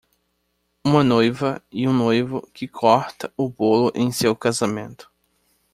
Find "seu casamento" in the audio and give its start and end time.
4.11-5.11